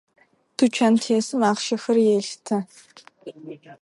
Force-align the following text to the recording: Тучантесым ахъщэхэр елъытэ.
Тучантесым 0.57 1.41
ахъщэхэр 1.49 1.97
елъытэ. 2.15 2.57